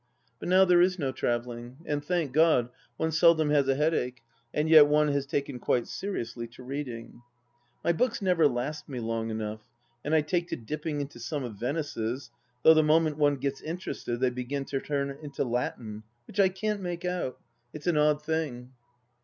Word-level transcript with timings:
But 0.39 0.49
now 0.49 0.65
there 0.65 0.81
is 0.81 0.97
no 0.97 1.11
travelling, 1.11 1.77
and, 1.85 2.03
thank 2.03 2.31
God, 2.31 2.69
one 2.97 3.11
seldom 3.11 3.51
has 3.51 3.67
a 3.67 3.75
headache, 3.75 4.23
and 4.51 4.67
yet 4.67 4.87
one 4.87 5.09
has 5.09 5.27
taken 5.27 5.59
quite 5.59 5.85
seriously 5.87 6.47
to 6.47 6.63
readmg. 6.63 7.21
My 7.83 7.91
books 7.93 8.19
never 8.19 8.47
last 8.47 8.89
me 8.89 8.99
long 8.99 9.29
enough, 9.29 9.61
and 10.03 10.15
I 10.15 10.21
take 10.21 10.47
to 10.47 10.55
dipping 10.55 11.01
into 11.01 11.19
some 11.19 11.43
of 11.43 11.57
Venice's, 11.59 12.31
though 12.63 12.73
the 12.73 12.81
moment 12.81 13.17
one 13.19 13.35
gets 13.35 13.61
interested 13.61 14.19
they 14.19 14.31
begin 14.31 14.65
to 14.65 14.81
turn 14.81 15.11
it 15.11 15.19
into 15.21 15.43
Latin, 15.43 16.01
which 16.25 16.39
I 16.39 16.49
can't 16.49 16.81
make 16.81 17.05
out. 17.05 17.39
It's 17.71 17.85
an 17.85 17.97
odd 17.97 18.23
thing. 18.23 18.71